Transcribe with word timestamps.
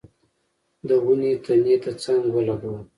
د 0.87 0.89
ونې 1.05 1.31
تنې 1.43 1.75
ته 1.83 1.91
څنګ 2.03 2.21
ولګاوه. 2.35 2.81